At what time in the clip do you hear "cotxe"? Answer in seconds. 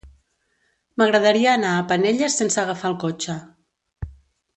3.05-3.37